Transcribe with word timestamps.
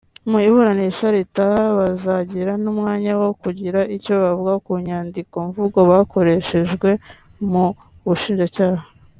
Mu 0.29 0.37
iburanisha 0.47 1.05
ritaha 1.15 1.63
bazagira 1.79 2.51
n’umwanya 2.63 3.11
wo 3.21 3.29
kugira 3.41 3.79
icyo 3.95 4.13
bavuga 4.23 4.53
ku 4.65 4.71
nyandikomvugo 4.85 5.79
bakoreshejwe 5.91 6.89
mu 7.51 7.65
bushinjacyaha 8.07 8.83